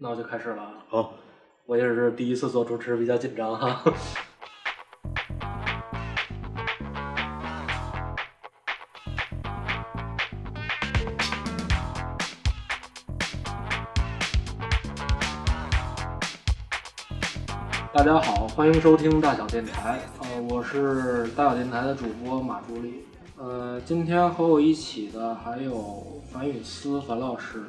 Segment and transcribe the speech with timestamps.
[0.00, 0.74] 那我就开始了啊。
[0.88, 1.12] 好，
[1.66, 3.82] 我也是第一次做主持，比较紧张哈。
[17.92, 19.98] 大家好，欢迎收听大小电台。
[20.20, 23.04] 呃，我是大小电台的主播马助理。
[23.36, 27.64] 呃，今天和我一起的还有樊雨思樊老师。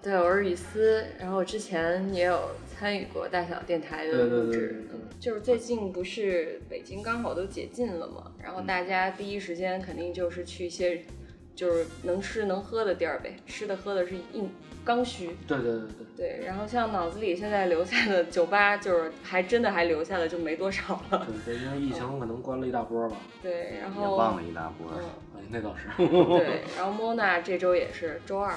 [0.00, 11.02] 对，我是雨思，然后之前也有参与过大小电台的对对对录制，嗯就是最近不是北京刚好都解禁了嘛，然后大家第一时间肯定就是去一些
[11.56, 14.48] 就是能吃能喝的地儿呗，吃的喝的是硬
[14.84, 16.06] 刚需，对对对对。
[16.16, 23.16] 对，然后像脑子里现在留下的酒吧，就是还真的还留下的就没多少了，对，这因为疫情可能关了一大波吧。
[23.42, 24.92] 对，然后也后忘了一大波。
[24.96, 25.04] 嗯，
[25.36, 25.88] 哎，那倒是。
[25.96, 28.54] 对，然后 Mona 这周也是周二，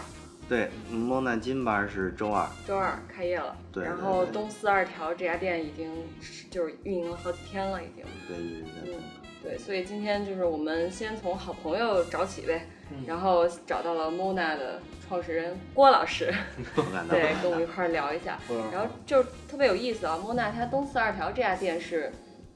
[0.51, 5.89] 对，蒙娜金班是周二，周二开业了，对然后东四二条这家店已经
[6.49, 8.03] 就是运营了好几天了，已经。
[8.27, 8.99] 对，一直在嗯，
[9.41, 16.33] 对，所以今天就是我们先从好朋友找起呗，嗯然后找到了 Mona 的创始人郭老师。
[17.09, 18.37] 对， 跟我们一块儿聊一下。
[18.73, 22.11] 然后就是特别有意思啊，Mona 它东四二条这家店是。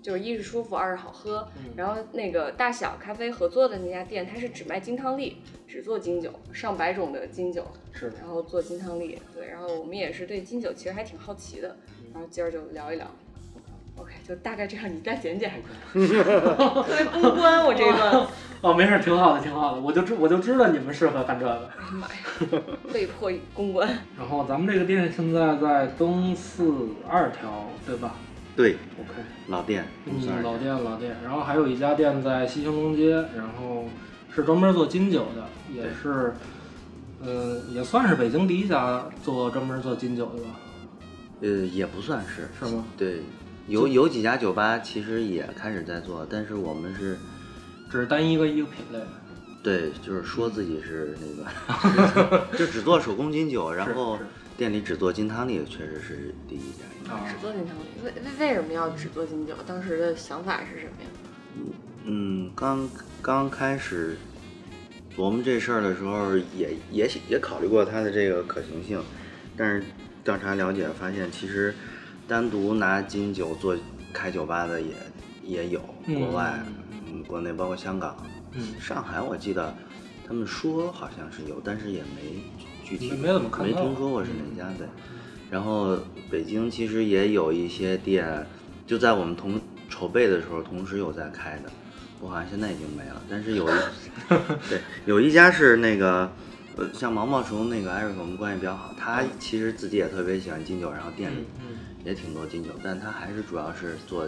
[0.05, 1.47] 就是一是舒服，二是好喝。
[1.57, 9.19] 嗯然后那个大小咖啡合作的那家店，它是只卖金汤力，只做金酒，上百种的金酒，是，然后做金汤力。
[9.33, 11.75] 对，然后我们也是对金酒其实还挺好奇的，
[12.13, 13.09] 然后今儿就聊一聊。
[13.97, 15.51] OK，就大概这样，你再剪剪。
[15.91, 18.27] 特别公关，我这一段。
[18.61, 19.81] 哦，没事，挺好的，挺好的。
[19.81, 21.51] 我就知我就知道你们适合干这个。
[21.51, 22.61] 哎呀妈呀，
[22.93, 23.89] 被迫公关。
[24.15, 28.15] 然后咱们这个店现在在东四二条，对吧
[28.55, 29.11] 对，？OK，
[29.47, 31.15] 老店，嗯，老店老店。
[31.23, 33.85] 然后还有一家店在西兴东街，然后
[34.33, 36.33] 是专门做金酒的，也是，
[37.21, 40.49] 嗯、也算是北京第一家做专门做金酒的吧？
[41.41, 42.85] 呃，也不算是，是吗？
[42.97, 43.21] 对，
[43.67, 47.17] 有有几家酒吧其实也开始在做，但是我们是，
[47.91, 48.99] 只是单一个一个品类。
[49.61, 54.23] 对，就是说自己是那个， 就只做手工金酒，然后是
[54.57, 57.13] 店里只做金汤力，确实是第一家。
[57.13, 59.53] 啊只做金汤力，为为为什么要只做金酒？
[59.67, 61.09] 当时的想法是什么呀？
[62.05, 62.89] 嗯，刚
[63.21, 64.17] 刚开始
[65.15, 69.01] 琢磨这事儿的时候也，也也考虑过它的这个可行性，
[69.57, 69.83] 但是
[70.23, 71.73] 调查了解发现，其实
[72.27, 73.77] 单独拿金酒做
[74.13, 74.94] 开酒吧的也
[75.44, 76.59] 也有，嗯国外，
[77.11, 78.15] 嗯，国内包括香港、
[78.53, 79.75] 嗯，上海，我记得
[80.27, 82.44] 他们说好像是有，但是也没
[82.85, 84.88] 具体没没怎么看到没听说过是哪家对。
[85.50, 85.97] 然后
[86.29, 88.46] 北京其实也有一些店，
[88.88, 89.59] 就在我们同
[89.90, 91.72] 筹备的时候，同时有在开的，
[92.19, 93.22] 我好像现在已经没了。
[93.29, 93.78] 但是有一
[94.69, 96.31] 对有一家是那个，
[96.75, 104.28] 呃，像毛毛虫那个艾瑞克，我们关系比较好，他其实自己也特别喜欢金酒，然后店里嗯也挺多金酒，但他还是主要是做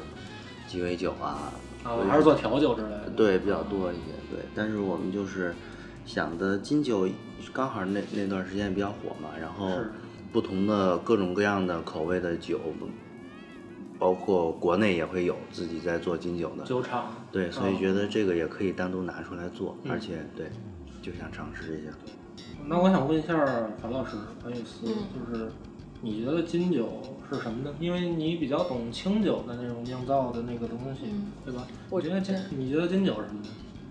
[0.67, 1.51] 鸡尾酒啊，
[1.83, 3.09] 啊，还是做调酒之类的。
[3.17, 4.39] 对比较多一些，对。
[4.55, 5.53] 但是我们就是
[6.05, 7.07] 想的金酒
[7.53, 9.69] 刚好那那段时间比较火嘛，然后
[10.31, 12.59] 不同的各种各样的口味的酒，
[13.97, 17.13] 包括国内也会有自己在做金酒的，酒厂。
[17.31, 20.47] 对，所以哦觉得这个也可以单独拿出来做，嗯而且对，
[21.01, 21.91] 就想尝试一下。
[22.67, 23.33] 那我想问一下
[23.81, 24.95] 樊老师，樊雨思，嗯
[25.31, 25.51] 就是
[26.01, 27.73] 你觉得金酒是什么呢？
[27.79, 31.65] 因为你比较懂清酒的那种酿造的那个东西，嗯对吧？
[31.89, 33.47] 我觉得金，你觉得金酒是什么呢？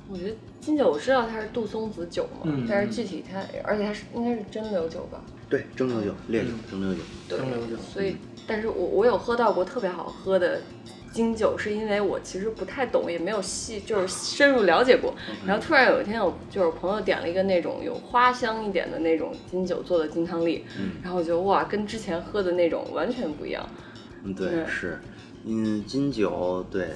[0.08, 5.20] 我觉得金酒我知道它是杜松子酒嘛，嗯但是具体它，而且它是应该是蒸馏酒吧？
[5.48, 7.76] 对，蒸馏酒、烈酒嗯、蒸馏酒，对蒸馏酒。
[7.76, 10.60] 所以，但是我我有喝到过特别好喝的
[11.12, 15.14] 金酒，是因为我其实不太懂，也没有细就是深入了解过。
[15.46, 20.92] 然后突然有一天有就是朋友点了一个那种有花香一点的那种金酒做的金汤力，嗯。
[21.02, 23.64] 然后我觉得哇，跟之前喝的那种完全不一样。
[24.24, 24.98] 嗯，对，嗯是，
[25.44, 26.88] 嗯，金酒，对，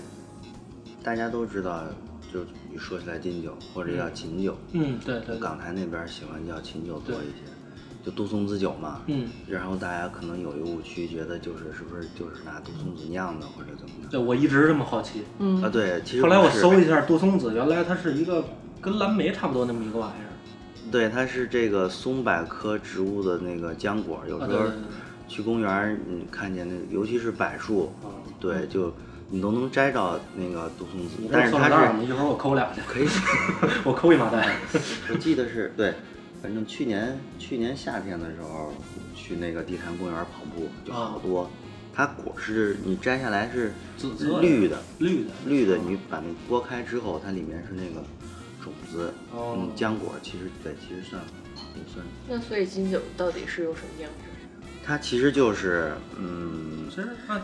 [1.04, 1.84] 大家都知道，
[2.32, 7.50] 就你说起来金酒或者叫琴酒，嗯，对对对，港台那边喜欢叫琴酒多一些，
[8.04, 9.02] 就杜松子酒嘛。
[9.06, 14.09] 嗯，然后大家可能有一个误区，觉得就是是不是就是拿杜松子酿的或者怎么的？
[14.10, 15.22] 对我一直这么好奇。
[15.38, 18.44] 嗯啊，对，其实后来我搜一下杜松子，原来它是一个
[18.80, 20.30] 跟蓝莓差不多那么一个玩意儿。
[20.91, 24.66] 对，它是这个松柏科植物的那个浆果，有时候
[25.28, 28.10] 去公园儿，你看见那，尤其是柏树，啊，
[28.41, 28.92] 对，就
[29.30, 31.68] 你都能摘着那个杜松子但是它？
[31.97, 33.06] 是一会儿我抠两去，可以。
[33.84, 34.56] 我抠一麻袋。
[35.09, 35.94] 我记得是对，
[36.42, 38.72] 反正去年去年夏天的时候
[39.15, 41.48] 去那个地坛公园跑步，就好多。
[41.94, 48.03] 它果是你摘下来是紫色绿的，绿的，绿的，你把那剥开之后，它里面是那个
[48.62, 51.22] 种子，哦嗯，浆果其实对，其实算
[51.77, 52.04] 也算。
[52.28, 54.29] 那所以金酒到底是有什么样式？
[54.91, 56.89] 它其实就是，嗯，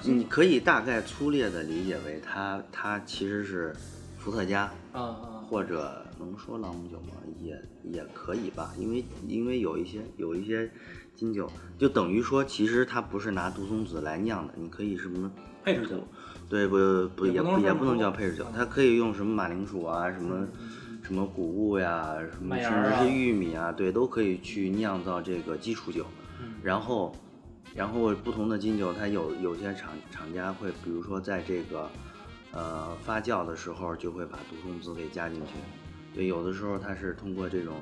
[0.03, 3.73] 你可以大概粗略的理解为它它其实是
[4.19, 4.63] 伏特加，
[4.93, 7.13] 啊啊或者能说朗姆酒吗？
[7.41, 10.69] 也也可以吧，因为因为有一些有一些
[11.15, 11.49] 金酒，
[11.79, 15.31] 就等于说其实它不是拿杜松子来酿的，你可以什么
[15.63, 16.03] 配置酒，
[16.49, 16.77] 对不
[17.15, 20.45] 不也也不也不能叫配置酒，它可以用什么马铃薯啊，什么
[21.01, 26.05] 什么谷物呀，什么甚至是玉米啊，对，都可以去酿造这个基础酒。
[26.41, 27.15] 嗯然后，
[27.77, 31.91] 然后不同的金酒，它有有些厂厂家会，比如说在这个
[32.53, 35.53] 呃发酵的时候，就会把杜松子给加进去。
[36.15, 37.75] 对，有的时候它是通过这种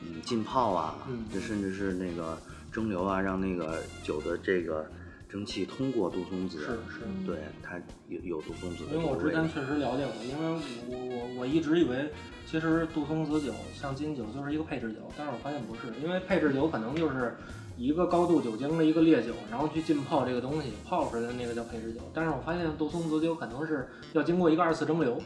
[0.00, 2.38] 嗯浸泡啊，嗯这甚至是那个
[2.70, 4.86] 蒸馏啊，让那个酒的这个
[5.30, 7.26] 蒸汽通过杜松子，是是。
[7.26, 9.16] 对它有有杜松子的因为我。
[9.16, 12.12] 之前确实了解过，因为我我我一直以为
[12.44, 17.34] 其实杜松子酒像金酒就是一个配置酒，但是我发现不是，因为配置酒可能就是
[17.76, 22.00] 一个高度酒精的一个烈酒，然后去浸泡这个东西，泡出来的那个叫配制酒。
[22.12, 25.18] 但是我发现杜松子酒可能是要经过一个二次蒸馏，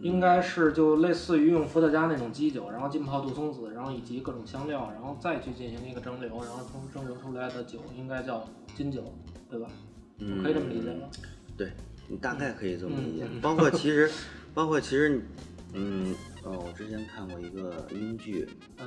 [0.00, 8.44] 应该是就类似于用伏特加那种基酒，然后浸泡杜松子，然后以及各种香料，然后再去进行一个蒸馏，然后从蒸馏出来的酒应该叫
[8.76, 9.12] 金酒，
[9.50, 9.68] 对吧？
[10.18, 11.08] 嗯，可以这么理解吗？
[11.56, 11.70] 对，
[12.08, 13.26] 你大概可以这么理解。
[13.42, 14.10] 包括 其实，
[14.54, 15.22] 包括其实你，
[15.74, 16.14] 嗯，
[16.44, 18.48] 哦，我之前看过一个英剧，
[18.78, 18.86] 嗯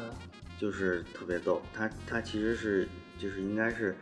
[0.60, 3.96] 就是特别逗，他他其实是就是应该是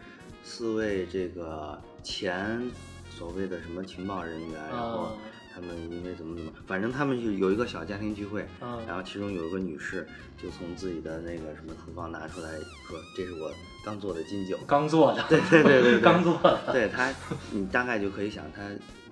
[0.43, 2.61] 四位这个前
[3.09, 5.13] 所谓的什么情报人员，然后啊
[5.53, 10.07] 他们因为怎么怎么，反正他们就有一个小家庭聚会，嗯然后其中有一个女士
[10.41, 12.51] 就从自己的那个什么厨房拿出来
[12.87, 13.51] 说，这是我
[13.83, 17.13] 刚做的金酒，刚做的，对对对对对 刚做的，对它，
[17.51, 18.61] 你大概就可以想，他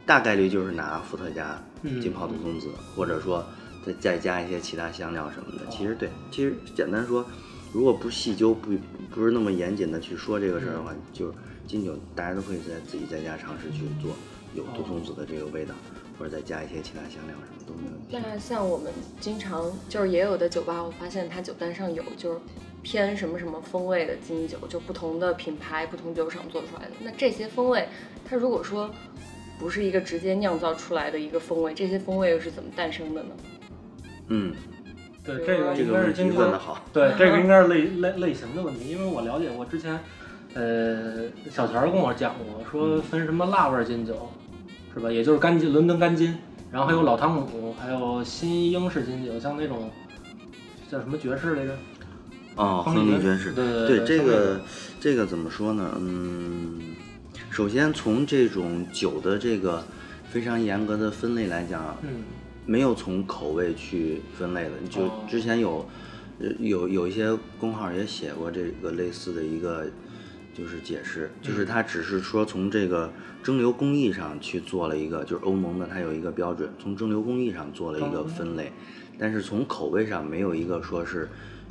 [0.06, 3.46] 大概率就是拿伏特加嗯浸泡的松子，或者说
[3.86, 5.66] 再再加一些其他香料什么的。
[5.70, 7.26] 其实对，其实简单说，
[7.74, 8.72] 如果不细究，不
[9.10, 11.34] 不是那么严谨的去说这个事儿的话，就
[11.68, 14.12] 金酒大家都可以在自己在家尝试去做
[14.56, 15.76] 有杜松子的这个味道，
[16.18, 18.30] 或者再加一些其他香料什么都没问题。
[18.32, 22.40] 那像我们经常就是也有的酒吧，我发现它酒单上有就是
[22.82, 26.92] 偏什么什么风味的金酒，就不同的品牌、不同酒厂做出来的。
[27.02, 27.88] 那这些风味，
[28.26, 28.90] 它如果说
[29.60, 33.30] 不是一个直接酿造出来的一个风味，这些风味又是怎么诞生的呢？
[34.30, 34.54] 嗯，
[35.24, 36.84] 对，这这个应该是这个问题经过问得好。
[36.94, 40.00] 对，这个 应该是类类类型的问题，因为我了解过之前，
[40.54, 44.32] 呃，小钱儿跟我讲过，说分什么辣味儿金酒，
[44.94, 45.12] 是吧？
[45.12, 46.38] 也就是干金，伦敦干金，
[46.72, 49.90] 然后还有老汤姆，还有新英式金酒，像那种
[50.90, 51.76] 叫什么爵士来着？
[52.56, 54.62] 哦，亨利爵士，对对对这个
[55.00, 55.98] 这个怎么说呢？
[56.00, 56.96] 嗯，
[57.50, 59.84] 首先从这种酒的这个
[60.30, 62.24] 非常严格的分类来讲，嗯
[62.70, 64.72] 没有从口味去分类的。
[64.90, 65.84] 就哦之前有
[66.40, 69.88] 呃有有一些公号也写过这个类似的一个
[70.54, 73.12] 就是解释，嗯就是它只是说从这个
[73.42, 78.72] 蒸馏工艺上去做了一个，就是欧盟的它有一个标准，从蒸馏工艺上做了一个分类，
[79.18, 81.28] 但是从口味上没有一个说是。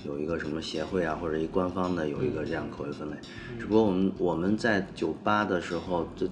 [0.07, 3.17] 有一个什么协会啊，或者一官方的有一个这样口味分类，
[3.59, 6.29] 只不过我们我们在酒吧的时候，在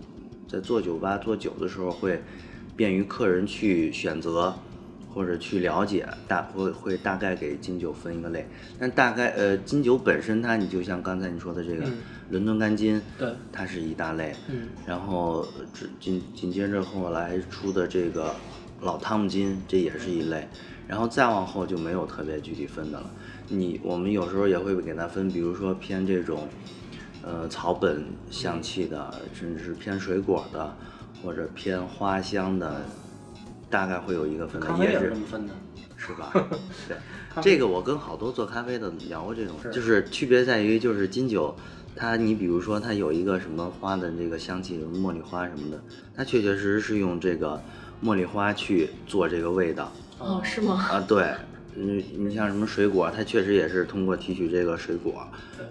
[0.46, 2.22] 在做酒吧做酒的时候会
[2.76, 4.54] 便于客人去选择
[5.08, 8.46] 或者去了解，大会会大概给金酒分一个类。
[8.78, 11.92] 但大概呃金酒本身它，你就像刚才你说的这个嗯
[12.28, 18.34] 伦敦干金，对，它是一大类，嗯然后这紧紧接着后来出的这个
[18.82, 20.46] 老汤姆金，这也是一类，
[20.86, 23.10] 然后再往后就没有特别具体分的了。
[23.48, 26.46] 你我们有时候也会给它分，比如说偏这种，
[27.22, 30.76] 呃草本香气的，甚至是偏水果的，
[31.22, 32.82] 或者偏花香的，
[33.70, 35.54] 大概会有一个分类，咖啡也是这么分的。
[35.98, 36.30] 是吧？
[36.86, 36.96] 对，
[37.42, 41.56] 这个我跟好多做咖啡的聊过这种，是就是区别在于，就是金酒，
[41.96, 45.82] 它你比如说它有一个什么花的这个香气，茉莉花什么的，
[46.14, 47.60] 它确确实实是用这个
[48.04, 50.74] 茉莉花去做这个味道哦，是吗？
[50.90, 51.00] 啊。
[51.00, 51.34] 对，
[51.74, 55.26] 你你像什么水果，它确实也是通过提取这个水果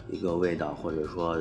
[0.10, 1.38] 一个味道，或者说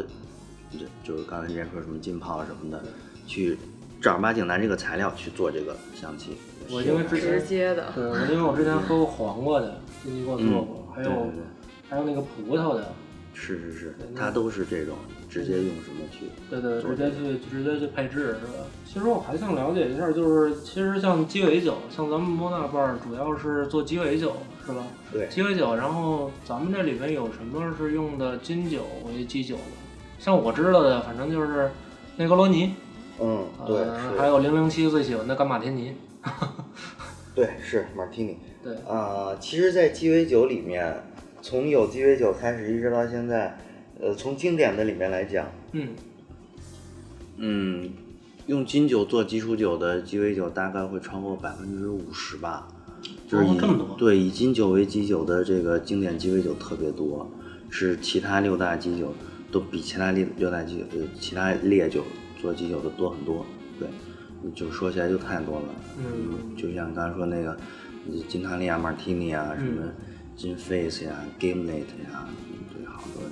[0.70, 2.84] 就就是刚才人家说什么浸泡什么的，
[3.26, 3.58] 去
[4.04, 6.36] 正儿八经拿这个材料去做这个香气。
[6.70, 11.42] 我因为之前直接的，对，我因为我之前喝过黄瓜的，金鸡给我做过，还有对对对
[11.88, 12.92] 还有那个葡萄的，
[13.32, 14.94] 是是是，它都是这种
[15.30, 18.66] 直接用什么去对对，直接去直接去配置是吧？
[18.84, 24.84] 其实我还想了解一下，就是其实像鸡尾酒，像咱们莫纳伴儿主要是做鸡尾酒是吧？
[25.10, 29.62] 对鸡尾酒，然后咱们这里面有什么是用的金酒为基酒的？
[30.18, 31.70] 像我知道的，反正就是
[32.18, 32.74] 内格罗尼，
[33.20, 35.94] 嗯，呃，还有零零七最喜欢的干马天尼，
[37.34, 38.36] 对是马天尼。
[38.62, 41.02] 对，啊，其实，在鸡尾酒里面，
[41.42, 43.58] 从有鸡尾酒开始一直到现在，
[44.00, 45.88] 呃，从经典的里面来讲，嗯。
[47.36, 47.90] 嗯，
[48.46, 52.68] 用金酒做基础酒的鸡尾酒大概会超过百分之五十吧，
[53.28, 53.96] 就是以、哦这么多。
[53.98, 57.30] 对以金酒为基酒的这个经典鸡尾酒特别多，
[57.70, 59.12] 是其他六大基酒
[59.50, 62.02] 都比其他六六大基酒呃其他烈酒
[62.44, 63.46] 做基酒的多很多，
[63.78, 63.88] 对，
[64.54, 67.56] 就说起来就太多了，嗯就像刚才说那个
[68.28, 69.82] 金汤利亚、马提尼啊，什么
[70.36, 72.28] 金 face 呀、Gimlet 呀，
[72.70, 73.22] 对，好多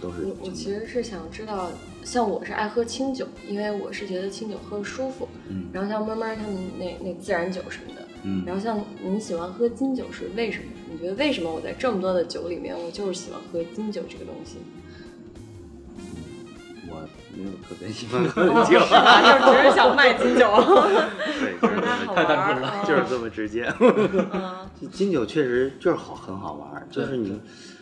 [0.00, 1.72] 都是我我其实是想知道，
[2.04, 5.28] 像我是爱喝清酒，因为我是觉得清酒喝舒服。
[5.48, 10.66] 嗯然后像闷闷儿他们那那自然酒什么的，嗯然后像你喜欢喝金酒是为什么？
[10.88, 14.58] 你觉得为什么我在这么多的酒里面，我就是喜欢喝金酒这个东西？
[17.34, 18.78] 我没有特别喜欢喝哦酒？
[19.46, 20.46] 就只是想卖金酒。
[21.40, 21.58] 对，
[22.14, 23.72] 太单纯了了就是这么直接。
[23.80, 27.40] 嗯 金酒确实就是好，很好玩，就是你，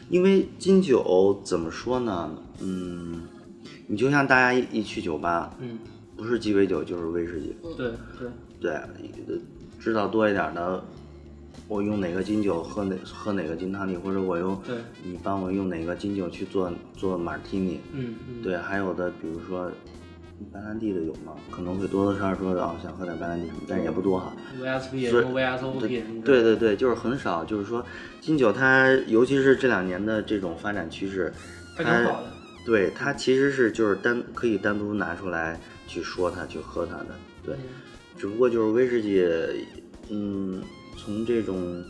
[0.08, 2.30] 因为金酒怎么说呢？
[2.60, 3.22] 嗯，
[3.86, 5.78] 你就像大家一一去酒吧，嗯，
[6.16, 8.28] 不是鸡尾酒就是威士忌，对对，
[8.60, 9.34] 对，呃
[9.80, 10.84] 知道多一点的，
[11.68, 14.60] 我用哪个金酒喝哪喝哪个金汤力，或者我用
[15.02, 19.70] 你帮我用哪个金酒去做做马提尼，嗯嗯，对，还有的比如说
[20.52, 21.34] 白兰地的有吗？
[21.50, 24.34] 可能会多多少少说哦想喝点白兰地什么，但也不多哈。
[24.60, 27.84] ，VSP 所以什么 VSOP 什么的，对对对，就是很少，就是说
[28.20, 31.32] 金酒它，尤其是这两年的这种发展趋势，
[31.76, 32.32] 它挺好的。
[32.66, 37.14] 对它其实是就是单可以单独拿出来去说它去喝它的，
[37.44, 37.60] 对，嗯
[38.18, 39.24] 只不过就是威士忌，
[40.10, 40.62] 嗯，
[41.02, 41.82] 从这种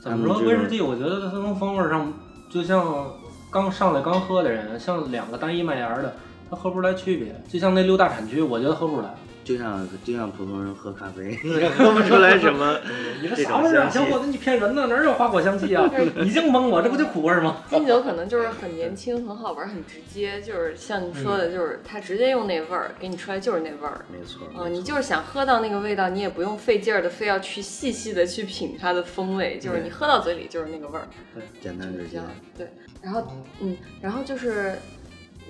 [0.00, 0.80] 怎么说威士忌？
[0.82, 2.12] 我觉得它从风味上，
[2.50, 3.10] 就像
[3.50, 6.14] 刚上来刚喝的人，像两个单一麦芽的，
[6.50, 7.34] 他喝不出来区别。
[7.48, 9.14] 就像那六大产区，我觉得喝不出来。
[9.44, 11.34] 就像就像普通人喝咖啡，
[11.76, 12.78] 喝不出来什么
[13.20, 13.98] 你这这啥味儿啊，种香气。
[13.98, 14.86] 小伙子，你骗人呢？
[14.86, 15.90] 哪有花果香气啊？
[16.22, 17.62] 你净蒙我，这不就苦味儿吗？
[17.68, 24.04] 金酒可能就是很年轻、很好玩、很直接，就是像你说的，就是他直接用那味儿给你出来就是那味儿。
[24.12, 32.26] 没错，嗯，你就是想喝到那个味道，你也不用费劲儿的，非要去细细的去品它的风味，就是你喝到嘴里就是那个味儿，对简单直接这样。
[32.56, 32.70] 对。
[33.02, 33.26] 然后，
[33.60, 34.78] 嗯，然后就是，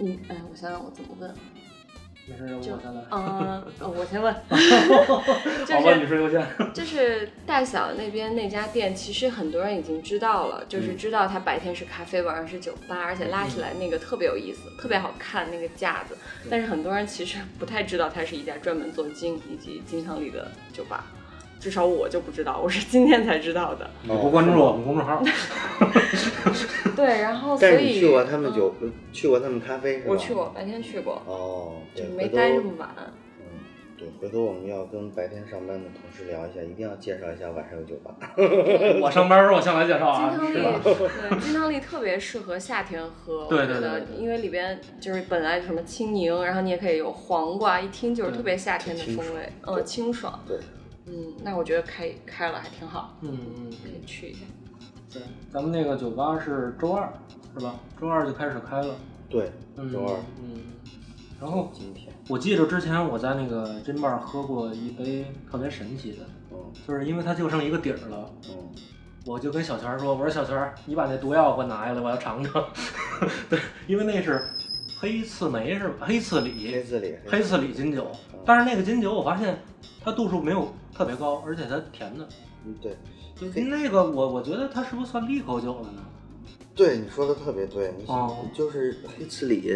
[0.01, 1.31] 嗯，哎，我想想我怎么问，
[2.27, 3.03] 没事，我就先来。
[3.11, 4.33] 嗯、 呃我先问，
[5.67, 6.47] 就好吧，是女士优先。
[6.73, 16.17] 就是大嫂那边那家店，其实很多人已经知道了，就是知道它白天是咖啡，晚上是酒吧，而且拉起来那个特别有意思，特别好看那个架子。
[16.49, 21.07] 但是很多人其实不太知道它是一家专门做金以及金汤力的酒吧，
[21.59, 23.91] 至少我就不知道，我是今天才知道的。
[24.03, 25.21] 你不关注我们公众号，
[27.05, 28.75] 对，然后所以但是你去过他们嗯酒，
[29.13, 30.05] 去过他们咖啡是吧？
[30.09, 30.33] 我去。
[30.33, 31.75] 过，白天去过，哦，
[32.17, 32.89] 没待这么晚。
[33.41, 33.45] 嗯，
[33.99, 38.15] 对，回头我们要跟白天上班的同事聊一下，一定要介绍一下晚上有酒吧。
[39.03, 40.61] 我上班时候我向来介绍啊，金汤力是？
[41.29, 50.39] 对金汤力特别适合夏天喝，对对我觉得对对因为里边就是本来什么青柠，然后你也可以有黄瓜，一听就是特别夏天的风味，爽嗯，清爽。
[50.47, 50.57] 对，
[51.07, 54.41] 嗯，那我觉得开开了还挺好，嗯嗯，可以去一下。
[55.13, 57.13] 对，咱们那个酒吧是周二，
[57.55, 57.75] 是吧？
[58.01, 58.95] 周二就开始开了。
[59.29, 60.61] 对，嗯，周二，嗯，
[61.41, 66.19] 然后今天，我记着之前我在那个金 bar 喝过一杯特别神奇的，
[66.51, 68.55] 嗯就是因为它就剩一个底儿了，嗯，
[69.27, 72.65] 我就跟小泉说：“我说小泉，你把那毒药给我拿下来，我要尝尝。
[73.49, 74.43] ”对，因为那是
[74.99, 76.07] 黑刺梅是吧？
[76.07, 78.11] 黑刺李黑李，字里，黑刺李金酒，
[78.45, 79.59] 但是那个金酒我发现
[80.03, 82.27] 它度数没有特别高，而且它甜的。
[82.65, 82.97] 嗯，对，
[83.69, 86.03] 那个我我觉得他是不是算利口酒了呢？
[86.75, 89.75] 对，你说的特别对，你哦就是黑刺里，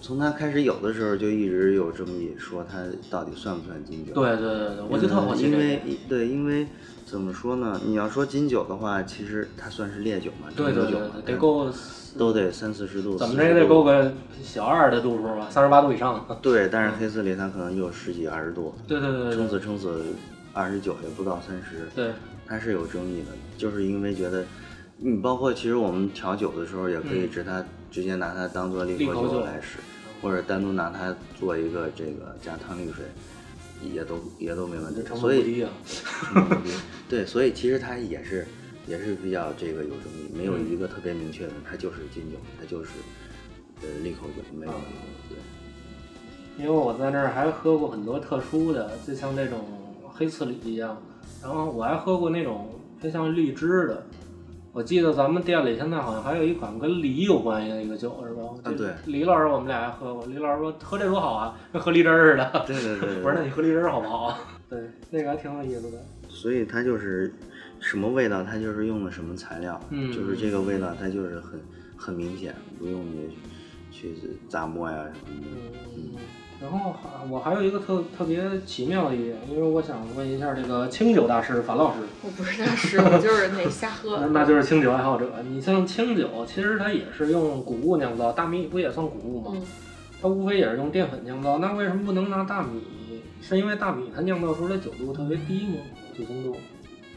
[0.00, 4.12] 从他开始有的时候就一直有争议，说他到底算不算金酒？
[4.12, 5.46] 对对对对，我就特好奇。
[5.46, 6.66] 嗯因为对，因为
[7.06, 7.80] 怎么说呢？
[7.86, 11.70] 你要说金酒的话，其实它算是烈酒嘛，对对对蒸馏酒，得够
[12.18, 14.12] 都得三四十度，怎么着也得够个
[14.42, 16.26] 小二的度数吧，三十八度以上。
[16.42, 20.02] 对，但是黑刺里它可能有十几二十度，对对对撑对死撑死
[20.52, 22.12] 二十九也不到三十，对，
[22.46, 24.44] 它是有争议的，就是因为觉得，
[24.98, 29.78] 你包括其实我们调酒的时候也可以直它、直接拿它当做利口酒来使，
[30.20, 33.06] 或者单独拿它做一个这个加汤力水，
[33.92, 35.66] 也都也都没问题所以
[37.08, 38.46] 对，所以其实它也是
[38.86, 40.70] 也是比较这个有争议，没有嗯。
[40.70, 42.90] 一个特别明确的，它就是金酒，它就是
[43.82, 44.72] 呃利口酒，没有
[45.28, 45.38] 对。
[46.58, 49.64] 因为我在那儿还喝过很多特殊的，就像这种
[50.22, 50.96] 黑刺梨一样，
[51.42, 52.68] 然后我还喝过那种
[53.00, 54.06] 偏向荔枝的。
[54.72, 58.42] 我记得咱们店里现在好像还有一款跟梨有关系的一个酒，是吧？
[58.78, 62.64] 对李老师我们俩还喝过，李老师说喝这多好啊，跟喝荔枝似的。
[62.68, 64.38] 对对对我说那你喝荔枝好不好啊？
[64.70, 64.78] 对，
[65.10, 65.98] 那个还挺有意思的。
[66.28, 67.34] 所以它就是
[67.80, 71.60] 什么味道，它就是用的什么材料，嗯就是这个味道，它就是很
[71.96, 73.28] 很明显，不用你
[73.90, 74.14] 去
[74.48, 75.48] 咂摸呀什么的。
[75.96, 76.14] 嗯，
[76.62, 84.26] 然后还我还有一个特特别奇妙的一点，因为我想问一下这个清酒大师樊老师，我不是大师，我就是那瞎那喝。
[84.32, 85.28] 那就是清酒爱好者。
[85.50, 89.50] 你像清酒，其实它也是用谷物酿造，大米不也算谷物吗？
[89.56, 89.62] 嗯，
[90.22, 92.80] 它无非也是用淀粉酿造，那为什么不能拿大米？
[93.40, 95.74] 是因为大米它酿造出来酒度特别低吗？
[96.16, 96.56] 酒精度？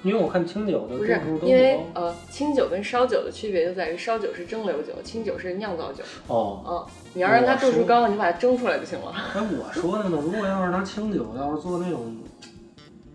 [0.06, 1.80] 因为我看清酒的不是度数都因为。
[1.96, 6.04] 呃，清酒跟烧酒的区别就在于烧酒是蒸馏酒，清酒是酿造酒。
[6.28, 9.12] 哦，嗯，你要让它度数高，你把它蒸出来就行了。
[9.12, 12.16] 哎，我说的呢，如果要是拿清酒，要是做那种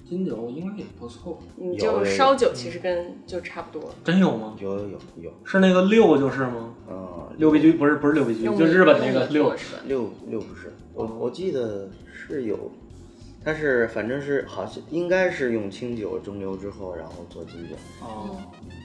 [0.08, 1.38] 金酒，应该也不错。
[1.56, 3.90] 你有就烧酒其实跟就差不多。
[4.02, 4.56] 真有吗？
[4.58, 6.74] 有有有有，是那个六就是吗？
[6.90, 9.56] 嗯，六必居不是不是六必居，就日本那个六。
[9.56, 9.80] 是吧？
[9.86, 12.56] 六六不是，我哦我记得是有，
[13.44, 17.74] 但是反正是好像应该是用清酒蒸馏之后，然后做金酒。
[18.00, 18.36] 哦，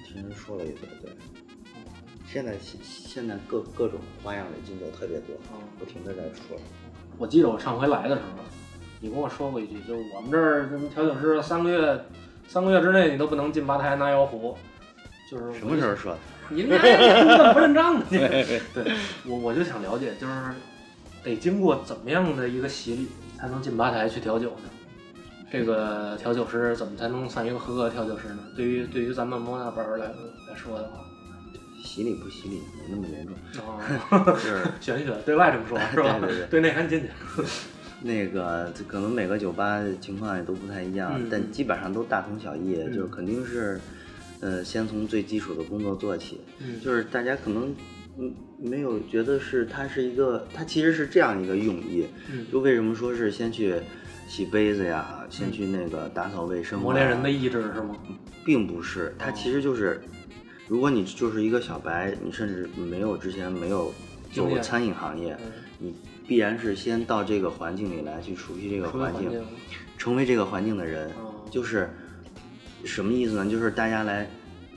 [0.08, 1.12] 听人说了一嘴，对。
[2.26, 6.56] 现在现现在各各种花样的金酒特别多，哦不停的在出。
[7.18, 8.44] 我记得我上回来的时候，
[9.00, 12.06] 你跟我说过一句，就是我们这儿什么调酒师三个月
[12.48, 14.58] 三个月之内你都不能进吧台拿摇壶，
[15.32, 16.20] 就是什么时候说的？
[16.50, 18.06] 你这你怎么不认账呢？
[18.10, 18.18] 你
[18.74, 18.94] 对
[19.26, 20.34] 我我就想了解，就是
[21.24, 23.08] 得经过怎么样的一个洗礼
[23.46, 24.70] 才能进吧台去调酒呢？
[25.52, 28.40] 这个调酒师怎么才能算一个合格调酒师呢？
[28.56, 31.06] 对于对于咱们摩纳本儿来来说的话，
[31.84, 36.18] 洗礼不洗礼没那么严重，哦，是 选一选，对外这么说是吧？
[36.20, 37.08] 对对对对内还进去。
[38.02, 43.80] 那个可能每个酒吧情况也都不太一样，嗯但基本上都大同小异，嗯就是肯定是，
[44.42, 47.74] 呃，先从最基础的工作做起，嗯就是大家可能
[48.18, 53.76] 嗯没有觉得是它是一个，它其实是这样一个用意，嗯，就为什么说是先去
[54.28, 57.96] 洗杯子呀，先去那个打扫卫生、啊，磨练人的意志是吗？
[58.46, 60.02] 并不是，它哦其实就是，
[60.68, 63.94] 如果你就是一个小白，你甚至没有之前没有
[64.32, 65.96] 做过餐饮行业，嗯，你
[66.28, 69.44] 必然是先到这个环境里来去熟悉这个环境，环境，
[69.98, 71.34] 成为这个环境的人，哦。
[71.52, 71.90] 就是
[72.84, 73.50] 什么意思呢？
[73.50, 74.30] 就是大家来，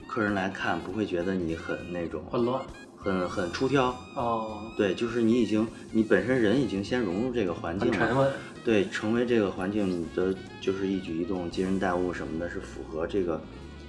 [0.07, 2.23] 客人来看不会觉得你很那种。
[2.27, 2.63] 混乱
[3.09, 8.33] 很很出挑，哦，对，就是你已经你本身人已经先融入这个环境了，
[8.65, 13.41] 对，成为这个环境，你的就是一举一动、接人待物什么的，是符合这个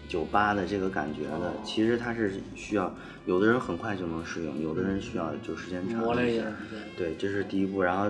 [0.07, 1.47] 酒吧的这个感觉的。
[1.47, 2.93] 哦其实它是需要，
[3.25, 6.79] 有的人很快就能适应，有的人需要就时间长一一些点时间。
[6.97, 8.09] 对，这是第一步，然后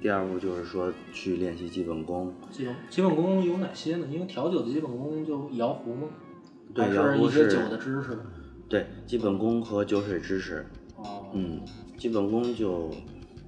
[0.00, 2.32] 第二步就是说去练习基本功。
[2.52, 4.06] 基本基本功有哪些呢？
[4.10, 6.08] 因为调酒的基本功就摇壶吗？
[6.74, 8.18] 对还摇壶是是一些酒的知识。
[8.68, 11.60] 对，基本功和酒水知识，哦，嗯，
[11.98, 12.90] 基本功就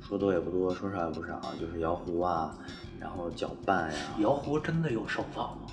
[0.01, 2.55] 说多也不多，说少也不少，就是摇壶啊，
[3.01, 5.67] 然后搅拌呀、摇壶真的有手法吗？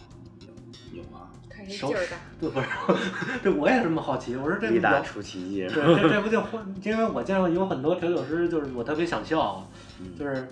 [0.91, 2.17] 有啊，看谁手劲儿大。
[2.39, 2.67] 对，不是，
[3.43, 4.35] 对，我也这么好奇。
[4.35, 5.67] 我说这力大出奇迹。
[5.67, 6.61] 对，这这不就混？
[6.83, 9.67] 因为我见过有很多调酒师，就是我特别想笑啊，
[9.99, 10.47] 嗯就是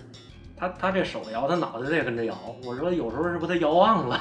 [0.56, 2.36] 他他这手摇，他脑袋也跟着摇。
[2.64, 4.20] 我说有时候是不是他摇忘了？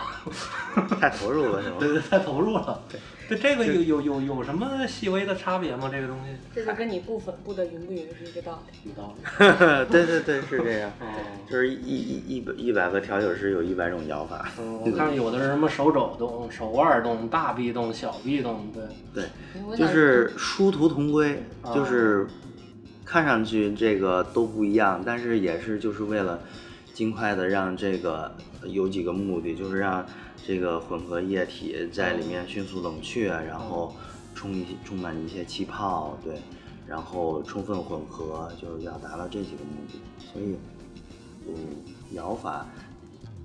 [0.99, 1.75] 太投入了是吗？
[1.79, 2.81] 对对，太投入了。
[2.89, 2.99] 对，
[3.35, 5.89] 对，这个有有有有什么细微的差别吗？
[5.91, 8.89] 这个东西这就跟你布粉布的匀不匀是一个道理。
[8.89, 9.85] 有道理。
[9.91, 10.91] 对对对，是这样。
[10.99, 11.05] 哦，
[11.49, 14.51] 就是一一一百一百个调酒师有一百种摇法。
[14.59, 18.83] 嗯， 我看有的是什么手肘动、手腕动、大臂动、小臂动，对。
[19.13, 22.25] 对，就是殊途同归，哦就是
[23.05, 26.41] 看上去这个都不一样，但是也是就是为了
[26.93, 30.03] 尽快的让这个有几个目的，就是让
[30.45, 33.95] 这个混合液体在里面迅速冷却，然后
[34.35, 36.41] 充一充满一些气泡，对，
[36.87, 39.99] 然后充分混合，就是要达到这几个目的。
[40.19, 40.55] 所以，
[41.47, 41.53] 嗯，
[42.11, 42.67] 摇法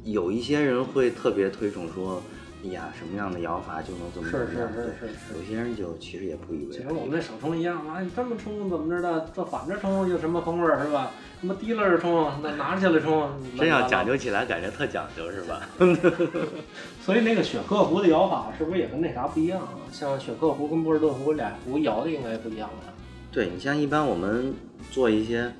[0.04, 2.22] 有一些人会特别推崇说。
[2.64, 4.68] 哎呀，什么样的摇法就能怎么是怎么样？
[4.72, 6.72] 是是对是是有些人就其实也不以为然。
[6.72, 9.30] 其实我们那手冲一样啊，你这么冲怎么着的？
[9.34, 11.12] 这反着冲有什么风味儿是吧？
[11.40, 15.62] 什么提溜着冲，那拿起来冲，真要讲究起来，感觉特讲究是吧？
[17.00, 19.78] 所以那个雪克壶的摇法是不是也跟那啥不一样啊？
[19.92, 22.92] 像雪克壶跟波士顿壶俩壶摇的应该不一样吧？
[23.30, 24.52] 对你像一般我们
[24.90, 25.52] 做一些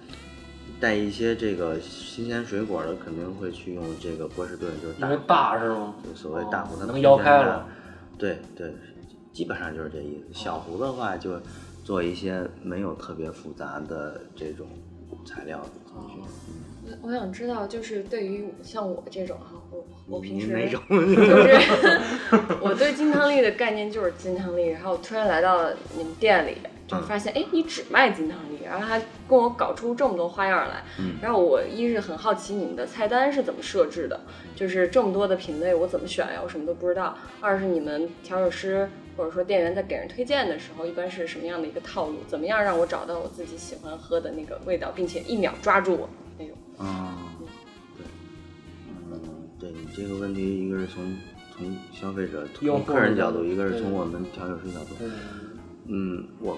[0.81, 5.95] 带一些这个新鲜水果的，肯定会去用这个波士顿，就是大因为大是吗？
[6.05, 7.69] 就所谓大壶，它能摇开了了。。
[8.17, 8.73] 对对，
[9.33, 10.27] 基本上就是这意思。
[10.33, 11.41] 小壶的话，就
[11.85, 14.67] 做一些没有特别复杂的这种
[15.25, 16.21] 材料进去。
[17.03, 20.81] 我我想知道，就是对于像我这种哈，我我平时你哪种？
[20.88, 22.01] 就是
[22.62, 26.57] 我对金汤力的概念就是金汤力，然后我突然来到你们店里，
[26.88, 28.98] 就发现哎，你只卖金汤力，然后还
[29.29, 30.83] 跟我搞出这么多花样来。
[30.98, 34.18] 嗯然后我一是很好奇你们的菜单是怎么设置的，
[34.57, 37.14] 就是这么多的品类我怎么选呀，我什么都不知道。
[37.42, 42.16] 二是你们调酒师或者说店员在给人推荐的时候，一般是什么样的一个套路？
[42.27, 46.57] 怎么样让我找到我自己喜欢喝的那个味道，并且一秒抓住我那种？
[46.79, 47.37] 啊，
[47.98, 48.07] 对，
[49.12, 49.20] 嗯，
[49.61, 51.16] 对你这个问题，一个是从
[51.55, 54.94] 从消费者、从用客人角度，一个是从我们调酒师角度。
[54.98, 55.07] 对
[55.90, 56.57] 嗯，我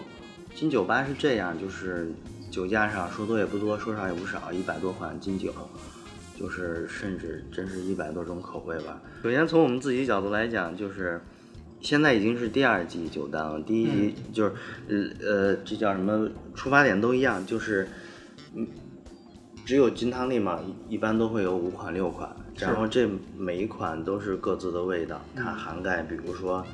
[0.54, 2.12] 金酒吧是这样，就是
[2.50, 5.52] 酒架上说多也不多，说少也不少，一百多款金酒，
[6.38, 9.00] 就是甚至真是一百多种口味吧。
[9.22, 11.20] 首先从我们自己角度来讲，就是
[11.80, 14.52] 现在已经是第二季酒单了，第一季就是
[14.88, 16.28] 呃呃，这叫什么？
[16.54, 17.88] 出发点都一样，就是
[18.54, 18.66] 嗯，
[19.64, 23.08] 只有金汤力嘛，一一般都会有五款六款，然后这
[23.38, 26.66] 每一款都是各自的味道，它涵盖比如说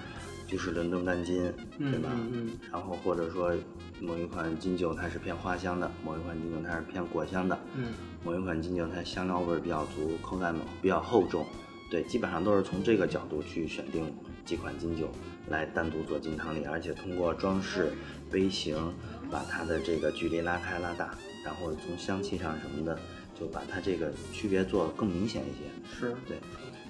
[0.46, 2.10] 就是伦敦干金，对吧？
[2.14, 3.52] 嗯嗯然后或者说
[4.00, 7.92] 某一款金酒它是偏花香的，某一款金酒它是偏果香的，嗯
[8.24, 11.46] 某一款金酒它香料味儿比较足，口感比较厚重。
[11.88, 14.12] 对，基本上都是从这个角度去选定
[14.44, 15.08] 几款金酒
[15.48, 17.92] 来单独做金汤力，而且通过装饰、
[18.28, 18.76] 杯型
[19.30, 22.98] 把它的这个距离拉开拉大，然后从香气上什么的
[23.38, 25.70] 就把它这个区别做得更明显一些。
[25.96, 26.38] 是对，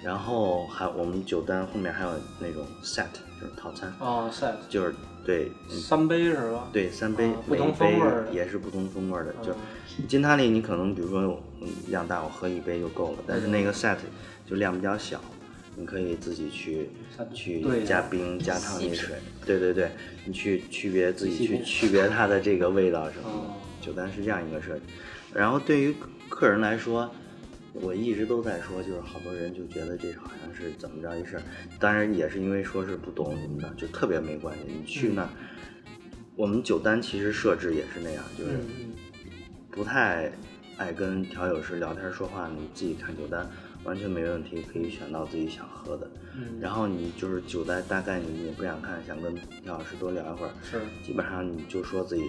[0.03, 3.07] 然后还我们酒单后面还有那种 set，
[3.41, 4.93] 就是套餐，哦 set 就是
[5.25, 6.69] 对嗯三杯是吧？
[6.71, 9.33] 对，三杯，啊不同杯风味儿也是不同风味儿的。
[9.43, 13.97] 就嗯金塔里，你可能比如说嗯量大，我喝一杯就够了，但是那个 set
[14.45, 15.19] 就量比较小，
[15.75, 16.89] 你可以自己去
[17.33, 19.91] 去加冰、加烫力水，对对对，
[20.25, 23.85] 你去区别自己去区别它的这个味道什么哦的。
[23.85, 24.83] 酒单是这样一个设计。
[25.33, 25.95] 然后对于
[26.29, 27.09] 客人来说，
[27.81, 31.43] 我一直都在说，就是好多人就觉得这好像是怎么着一事儿，
[31.79, 34.63] 当然也是因为说是不懂什么的，就特别没关系。
[34.67, 35.29] 你去那儿，
[36.35, 38.51] 我们酒单其实设置也是那样，就是
[39.71, 40.31] 不太
[40.77, 43.49] 爱跟调酒师聊天说话，你自己看酒单
[43.83, 46.09] 完全没问题，可以选到自己想喝的。
[46.35, 52.23] 嗯，然后你就是酒单大概你也不想看，想跟调酒师多聊一会儿，是基本上你就说自己，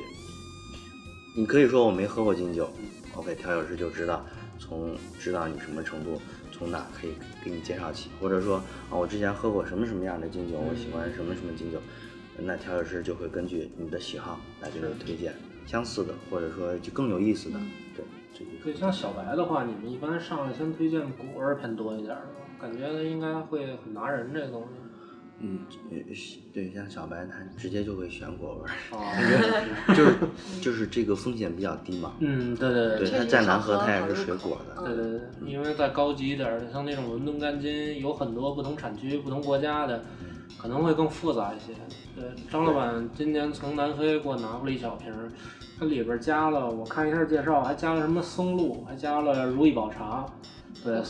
[1.37, 2.71] 你可以说我没喝过金酒
[3.15, 4.25] ，OK，调酒师就知道
[4.59, 7.13] 从知道你什么程度，从哪可以
[7.45, 8.57] 给你介绍起，或者说
[8.91, 11.81] 啊我之前喝过什么什么样的金酒，我喜欢什么什么金酒，
[12.37, 15.35] 那调酒师就会根据你的喜好来给你推荐
[15.67, 17.59] 相似的，或者说就更有意思的，
[17.97, 24.88] 对，这就是对，像小白的话，你们一般上来先推荐果味儿偏多一点儿的，感觉它应该会很拿人这个东西。
[25.41, 25.97] 嗯，呃
[26.53, 28.99] 对，像小白他直接就会选果味儿，哦
[29.95, 30.15] 就是
[30.61, 32.13] 就是这个风险比较低嘛。
[32.19, 34.75] 嗯，对对对，对它确实再难喝，它也是水果的。
[34.83, 40.03] 嗯对对对，因为再高级一点儿的，像那种伦敦干金，有很多不同产区、不同国家的，
[40.59, 41.73] 可能会更复杂一些。
[42.17, 45.31] 对，张老板今年从南非给我拿回来一小瓶儿，
[45.79, 50.27] 它里边加了，我看一下介绍，还加了什么松露，还加了如意宝茶，
[50.83, 51.01] 对。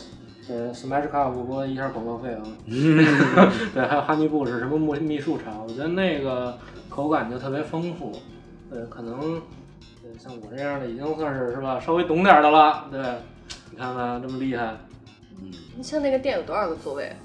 [0.49, 2.41] 对，Smash Cup 不过一下广告费啊。
[2.65, 6.57] 对，还有哈尼布是什么木秘术茶，我觉得那个
[6.89, 8.11] 口感就特别丰富。
[8.67, 9.39] 对，可能
[10.01, 12.87] 对像我这样的已经算是是吧，稍微懂点儿的了。
[12.89, 12.99] 对，
[13.69, 14.75] 你看看这么厉害。
[15.39, 17.15] 嗯，你像那个店有多少个座位？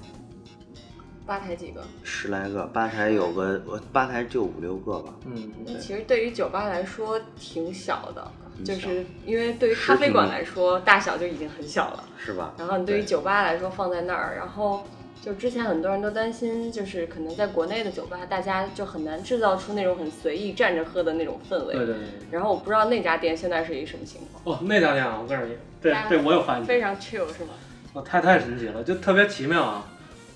[1.25, 1.81] 吧台几个？
[2.03, 5.11] 十来个，吧台有个，我吧台就五六个吧。
[5.25, 8.31] 嗯，那其实对于酒吧来说挺小的，
[8.63, 12.03] 就是因为对于咖啡馆来说，大小就已经很小了。
[12.17, 12.53] 是吧？
[12.57, 14.83] 然后你对于酒吧来说放在那儿，然后
[15.21, 21.75] 就之前很多人都担心，就是可能在国内的酒吧，大家就很难制造出那种很随意站着喝的那种氛围。
[21.75, 22.03] 对对对。
[22.31, 27.53] 然后我不知道那家店现在是一个什么情况，哦，那家店啊，我告诉你，对对我有发现，非常 chill 是吗？
[27.93, 29.85] 哦，太太神奇了，就特别奇妙啊。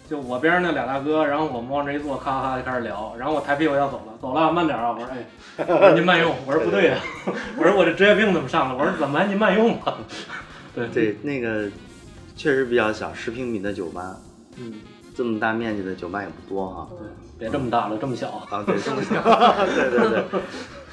[0.08, 4.90] 就我边上那俩大哥，然后我们往这一坐，咔咔就开始聊，然后我抬屁股要走了，走了，慢点啊！
[4.92, 5.18] 我说，哎，
[5.68, 6.98] 我说您慢用，我说不对呀、
[7.58, 8.78] 我说我这职业病怎么上了？
[8.78, 9.98] 我说怎么您慢用吧？
[10.74, 11.70] 对对，那个
[12.36, 14.18] 确实比较小，十平米的酒吧，
[14.58, 14.74] 嗯，
[15.16, 16.88] 这么大面积的酒吧也不多哈。
[16.98, 17.08] 对，
[17.40, 18.30] 别这么大了，这么小。
[18.50, 19.22] 啊，对，这么小，
[19.76, 20.42] 对对对，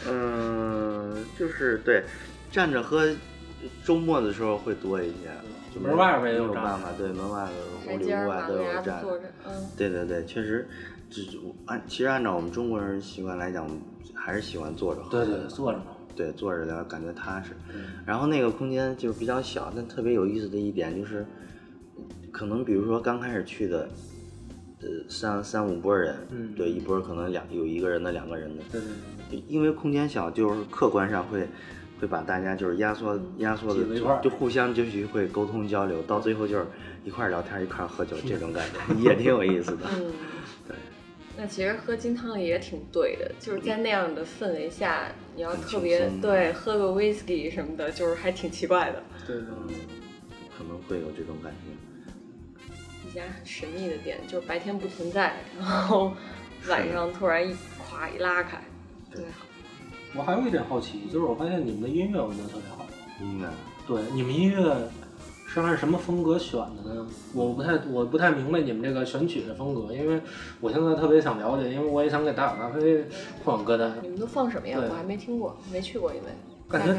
[0.09, 2.03] 嗯，就是对，
[2.51, 3.07] 站着喝，
[3.85, 5.31] 周末的时候会多一些，
[5.75, 7.45] 就门外边也有没有站办法，对，门外
[7.87, 9.03] 台的屋里屋外都有站
[9.77, 10.69] 对对对，确实，
[11.11, 11.23] 这
[11.67, 13.69] 按其实按照我们中国人习惯来讲，
[14.14, 15.35] 还是喜欢坐着喝对。
[15.35, 15.85] 对，坐着嘛。
[16.14, 17.51] 对，坐着聊感觉踏实。
[17.75, 21.27] 嗯然后那个空间就是比较小，但特别有意思的一点就是，
[22.33, 23.88] 可能比如说刚开始去的，
[24.81, 28.90] 呃，三三五波人，嗯对，一波可能两有一个人的、两个人的，对对
[29.31, 29.42] 对。
[29.49, 31.47] 因为空间小，就是客观上会
[32.01, 36.64] 会把大家就是压缩压缩的挤在一块儿就就互相就是会沟通交流，到最后就是
[37.05, 39.85] 一块儿聊天一块儿喝酒 这种感觉，也挺有意思的。
[41.37, 49.03] 那其实喝金汤力也挺对的，就是在那样的氛围下，你要特别对喝个 whisky 什么的，就是还挺奇怪的。
[49.27, 49.37] 对。
[50.57, 52.66] 可能会有这种感觉。
[53.07, 56.16] 一家很神秘的店，就是白天不存在，然后
[56.66, 58.59] 晚上突然一咵一拉开，
[59.11, 59.22] 对，
[60.14, 62.87] 我还有一点好奇，就是我发现你们的音乐我觉得特别好。
[63.20, 63.51] 音乐，
[63.87, 64.90] 对，你们音乐
[65.62, 67.07] 是按什么风格选的呢？
[67.35, 70.21] 我不太我不太明白你们这个选曲的风格，因为
[70.61, 73.05] 我现在特别想了解，因为我也想给大卡咖啡
[73.45, 73.92] 放歌单。
[74.03, 74.79] 你们都放什么呀？
[74.90, 76.27] 我还没听过，没去过，因为
[76.69, 76.95] 感觉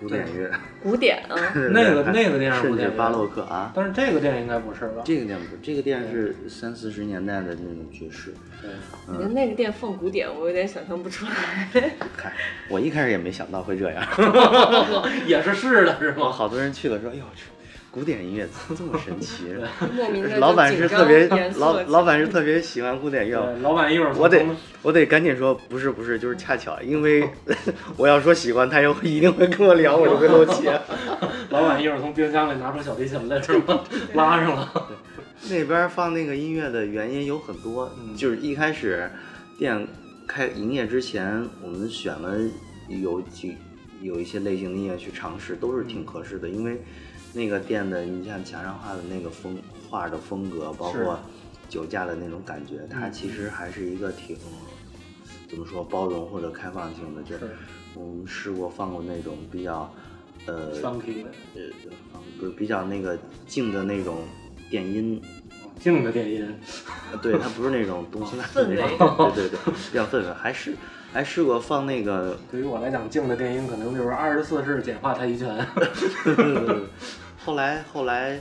[0.00, 0.50] 古典乐，
[0.82, 1.36] 古典啊，
[1.70, 3.70] 那个那个店是甚古典巴洛克啊。
[3.72, 5.02] 但是这个店应该不是吧？
[5.04, 8.34] 这个店不是，这个店是三四十年代的那种爵士。
[8.60, 8.70] 对，
[9.06, 11.70] 我觉得那个店放古典，我有点想象不出来。
[12.16, 12.32] 看，
[12.68, 14.04] 我一开始也没想到会这样。
[15.24, 16.32] 也是是的，是吗？
[16.32, 17.42] 好多人去了说，哎呦，这
[17.92, 19.54] 古典音乐怎么这么神奇。
[19.94, 24.42] 莫名的老板是特别老老板是特别喜欢古典乐，老板一会儿我得
[24.80, 27.28] 我得赶紧说不是不是，就是恰巧，因为
[27.98, 30.70] 我要说喜欢他，又一定会跟我聊，我就会漏气。
[31.50, 33.84] 老板一会儿从冰箱里拿出小提琴来是吗？
[34.14, 34.72] 拉上了。
[35.50, 39.10] 那边放那个音乐的原因有很多，嗯就是一开始
[39.58, 39.86] 店
[40.26, 42.38] 开营业之前，我们选了
[42.88, 43.54] 有几
[44.00, 46.80] 有一些类型的音乐去尝试，都是挺合适的，因为
[47.32, 49.56] 那个店的你像墙上画的那个风
[49.88, 51.18] 画的风格，包括
[51.68, 54.36] 酒架的那种感觉，它嗯其实还是一个挺
[55.48, 57.50] 怎么说包容或者开放性的，就是
[57.94, 59.92] 我们试过放过那种比较
[60.46, 61.62] 呃 funky 的呃
[62.38, 64.18] 不是比较那个静的那种
[64.70, 65.20] 电音。
[65.80, 66.54] 静的电音，
[67.20, 69.58] 对，它不是那种东西烂氛围 那种，对对对，
[69.90, 70.32] 比较氛围。
[70.34, 70.76] 还试
[71.12, 75.66] 还试过放那个，对于我来讲，静的电音可能就是二十四式简化太极拳。
[77.44, 78.40] 后来后来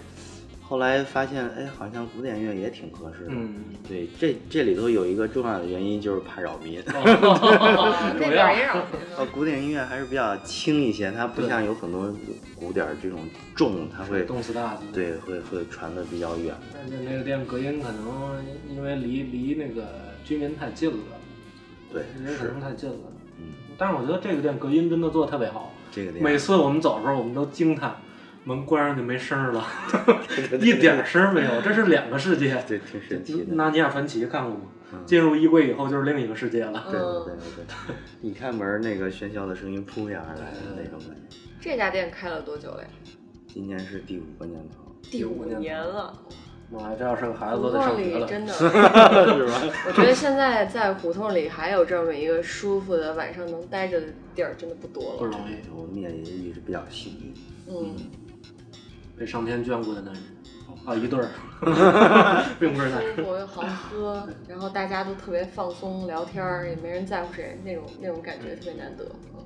[0.61, 3.31] 后来发现，哎，好像古典乐也挺合适的。
[3.31, 3.55] 嗯，
[3.85, 6.81] 对，这这里头有一个重要的原因就是怕扰民。
[6.87, 8.77] 那主要边也让
[9.17, 12.15] 呃，古典音乐还是比较轻一些，它不对像有很多
[12.55, 13.19] 古典儿这种
[13.53, 14.83] 重，它会动次大次。
[14.93, 16.55] 对会会传的比较远。
[16.73, 18.41] 但是那个店隔音可能
[18.73, 19.83] 因为离离那个
[20.23, 20.95] 居民太近了，
[21.91, 22.95] 对，因为人可能，太近了。
[23.37, 23.45] 嗯，
[23.77, 27.95] 但是我觉得这个店隔音真的做的特别好，这个店每次我们走的时候我们都惊叹，
[28.43, 29.65] 门关上就没声儿了，
[30.61, 32.61] 一点声儿没有，这是两个世界。
[32.67, 33.55] 对挺神奇的。
[33.55, 34.61] 纳尼亚传奇看过吗？
[34.93, 36.83] 嗯进入衣柜以后就是另一个世界了。
[36.91, 37.95] 对对对对对，
[38.29, 41.37] 一开门那个喧嚣的声音扑面而来的那种感觉。
[41.61, 42.89] 这家店开了多久了呀？
[43.47, 46.13] 今年是第五个年头，第五年了。
[46.71, 49.73] 妈呀，这要是个孩子胡都得上同学了，里真的， 是吧？
[49.87, 55.17] 我觉得现在在胡同里还有这么一个舒服的晚上能待着的地儿，真的不多了。
[55.19, 57.33] 不容易，我们也一直比较幸运。
[57.67, 57.95] 嗯，
[59.17, 60.23] 被上天眷顾的男人
[60.85, 61.29] 啊，一对儿
[62.59, 63.15] 并不是男人。
[63.17, 69.05] 舒服又好喝，然后大家都特别放松聊天儿，也没人在乎谁，那种那种感觉特别难得。
[69.35, 69.41] 嗯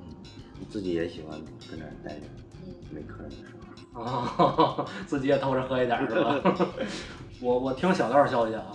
[0.70, 1.38] 自己也喜欢
[1.70, 2.22] 跟那儿待着，
[2.66, 3.55] 嗯没客人的时候。
[3.96, 6.40] 啊， 自己也偷着喝一点是吧？
[7.40, 8.66] 我我听小道消息啊，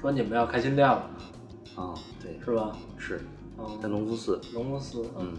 [0.00, 1.10] 说你们要开新店了，
[1.76, 2.76] 啊，对，是吧？
[2.98, 3.20] 是
[3.58, 4.40] 嗯在隆福寺。
[4.52, 5.32] 龙福寺，嗯，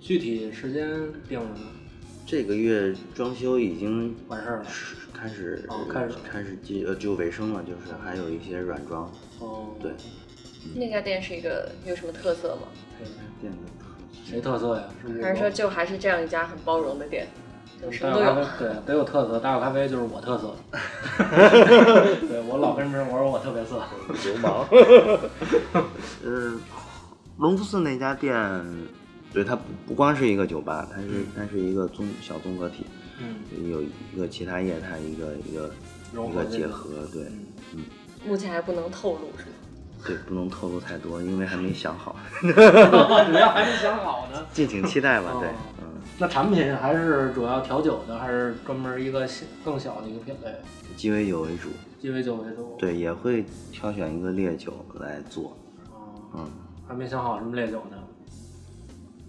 [0.00, 0.88] 具体时间
[1.28, 1.60] 定了吗？
[2.26, 4.64] 这个月装修已经完事儿了。
[4.68, 9.10] 是开始哦开始开始就呃就尾声了，就是还有一些软装。
[9.40, 9.92] 哦，对，
[10.76, 12.68] 那家店是一个有什么特色吗？
[13.40, 13.88] 店的特
[14.24, 14.84] 谁特色呀？
[15.06, 17.26] 是还是说就还是这样一家很包容的店，
[17.80, 18.26] 就什大么都有？
[18.28, 19.38] 有咖啡，对，得有特色。
[19.38, 20.54] 大有咖啡就是我特色。
[22.28, 23.82] 对我老跟别人我说我特别色。
[24.24, 24.66] 流氓。
[26.24, 26.54] 呃，
[27.38, 28.34] 隆福寺那家店，
[29.32, 32.84] 对它不不光是一个酒吧，它是它是一个综小综合体，
[33.20, 33.36] 嗯，
[33.70, 35.70] 有一个其他业态一个一个
[36.12, 37.22] 一个结合，对
[37.74, 37.84] 嗯
[38.26, 39.52] 目前还不能透露是吗？
[40.04, 44.44] 对，不能透露太多，因为还没想好，你们要还没想好呢。
[44.52, 45.36] 敬请期待吧。
[45.40, 45.48] 对
[46.20, 50.52] 那产品还是主要调酒的，还是专门一个小更小的一个品类，
[50.96, 51.68] 鸡尾酒为主，
[52.00, 55.56] 鸡尾酒为主？，对，也会挑选一个烈酒来做，
[55.92, 56.50] 哦，嗯，
[56.88, 57.96] 还没想好什么烈酒呢。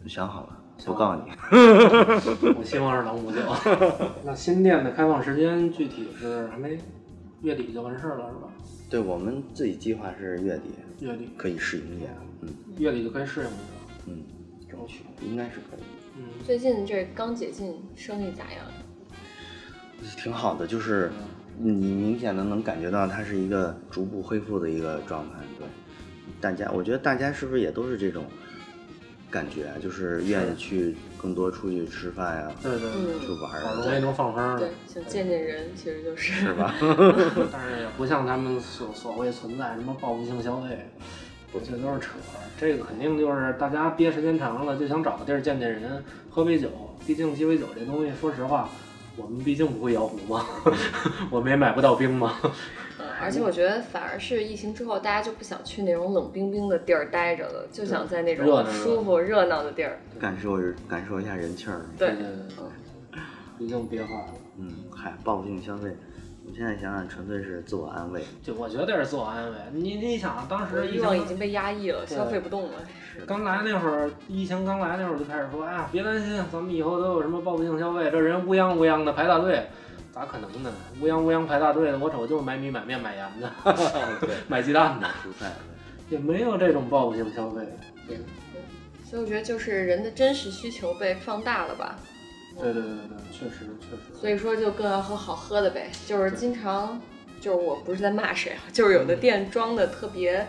[0.08, 1.32] 想好了，想不告诉你。
[2.58, 3.38] 我希望是朗姆酒。
[4.26, 6.80] 那新店的开放时间具体是还没，
[7.42, 8.50] 月底就完事儿了是吧？
[8.90, 12.10] 对我们自己计划是月底月底，可以试营业，
[12.42, 12.50] 嗯
[12.80, 13.58] 月底就可以适应了。
[14.08, 14.24] 嗯，
[14.68, 15.99] 争取应该是可以。
[16.50, 18.66] 嗯，最近这刚解禁，生意咋样？
[20.18, 21.12] 挺好的，就是
[21.60, 25.36] 你明显的能感觉到它是一个逐步恢复的一个状态。
[25.60, 25.68] 对，
[26.42, 28.26] 大家，我觉得大家是不是也都是这种
[29.30, 29.76] 感觉啊？
[29.80, 36.74] 就是愿意去更多出去吃饭呀、对对去玩儿啊，容易能放风对了。，想见见人，其实就是是吧？
[37.52, 40.80] 但是也不像他们所所谓存在什么报复性消费，
[41.54, 42.12] 这都是扯。
[42.58, 46.70] 这个肯定就是大家憋时间长了，就想找个地儿见见人，喝杯酒。
[47.08, 48.70] 毕竟鸡尾酒这东西，说实话，
[49.16, 50.46] 我们毕竟不会摇壶嘛，
[51.32, 52.36] 我们也买不到冰嘛。
[53.22, 60.00] 而且我觉得反而是疫情之后，大家就不想去那种冷冰冰的地儿待着了，就想在那种舒服热闹的地儿。
[60.20, 60.58] 感受
[60.88, 61.82] 感受一下人气儿。
[61.98, 62.30] 对对对
[63.12, 63.20] 对，
[63.58, 64.34] 毕竟憋坏了。
[64.58, 65.90] 嗯，嗨，报复性消费，
[66.50, 68.24] 我现在想想，纯粹是自我安慰。
[68.42, 69.58] 就我觉得是自我安慰。
[69.72, 72.74] 你你想，当时疫情欲望已经被压抑了，消费不动了。
[73.28, 79.68] 刚来那会儿，疫情刚来那会儿就开始说，哎呀，别担心，咱们以后都有什么报复性消费，这人乌泱乌泱的排大队，
[80.12, 80.72] 咋可能呢？
[81.00, 83.52] 乌泱乌泱排大队的，我瞅就是买米、买面、买盐的，
[84.20, 85.52] 对， 买鸡蛋的，蔬菜。
[86.10, 87.62] 也没有这种报复性消费。
[88.08, 88.18] 对
[89.06, 91.96] 所以我觉得就是人的真实需求被放大了吧。
[92.60, 94.20] 对对对对，确实确实。
[94.20, 97.00] 所以说就更要喝好喝的呗，就是经常，
[97.40, 100.46] 就是我不是在骂谁啊， 就是有的店装的特别，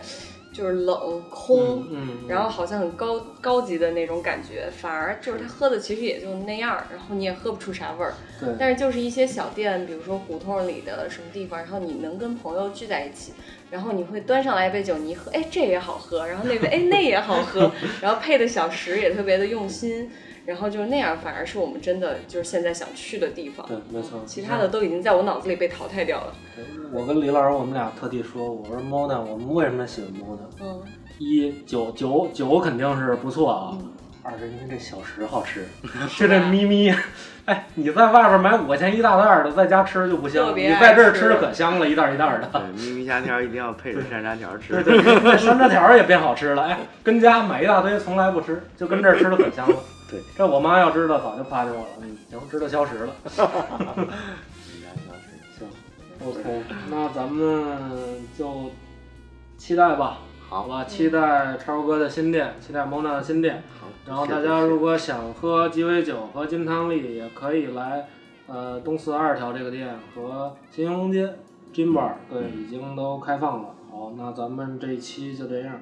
[0.53, 2.27] 就是冷空，嗯，嗯。
[2.27, 8.13] 然后好像很高高级的那种感觉，反而就是他喝的其实也就那样，然后你也喝不出啥味儿。
[8.39, 13.33] 对，但是就是一些小店，比如说胡同里的什么地方，然后你能跟朋友聚在一起，
[13.71, 20.11] 然后你会端上来一杯酒，你一喝，哎，这也好喝，然后那杯， 哎，那也好喝，然后配的小食也特别的用心，
[20.45, 23.65] 然后就是那样，反而是我们真的就是现在想去的地方。
[23.67, 24.21] 对，没错。
[24.25, 26.33] 其他的都已经在我脑子里被淘汰掉了。
[26.93, 30.39] 我跟李老师，我们俩特地说，我说 Mona，我们为什么喜欢 Mona？
[30.59, 30.83] 嗯，
[31.21, 33.87] 一酒酒酒肯定是不错啊，嗯
[34.23, 35.67] 二是因为这小食好吃，
[36.17, 36.93] 就这咪咪，
[37.45, 42.47] 哎，你在外边买五块钱一大袋儿的，在家吃就不香，你在这儿吃吃可香了，一袋儿一袋儿的。
[42.51, 44.81] 对，咪咪虾条一定要配着山楂条吃。
[44.83, 49.75] 对对山楂条儿也变好吃了，哎，跟家买一大堆，从来不吃，就跟这儿吃的可香了。
[50.09, 51.87] 对，这我妈要知道，早就夸奖我了。
[52.01, 53.13] 嗯，行，知道消食了。
[55.57, 55.67] 行
[56.23, 57.77] ，OK，那咱们
[58.37, 58.69] 就
[59.57, 60.19] 期待吧，
[60.51, 63.63] 好吧，期待超哥的新店，期待 Mona 的新店。
[63.79, 63.87] 好。
[64.05, 68.05] 然后大家如果想喝鸡尾酒和金汤力，也可以来
[68.47, 71.25] 呃东四二条这个店和新兴隆街
[71.73, 73.69] Gin Bar，对，已经都开放了。
[73.89, 75.79] 好，那咱们这一期就这样，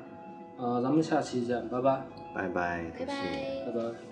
[0.58, 2.02] 呃，咱们下期见，拜拜，
[2.36, 3.72] 拜拜，拜再见拜。
[3.72, 4.09] 拜拜。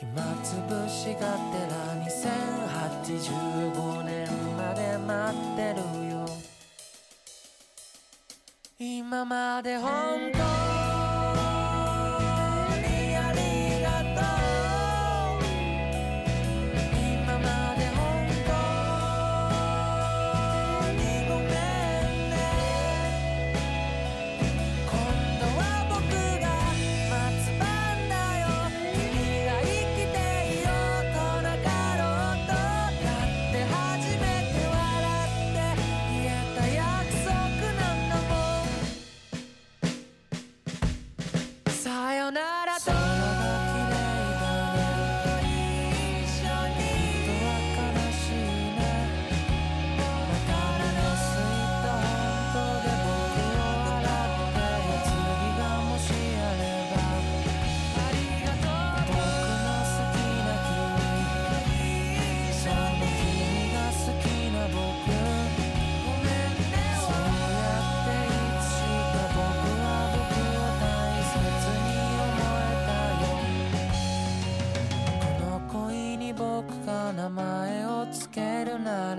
[0.00, 0.06] 暇
[0.44, 1.74] つぶしがてら
[2.06, 6.24] 2085年まで待ってるよ。
[8.78, 9.90] 今まで本
[10.32, 10.67] 当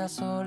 [0.09, 0.38] So.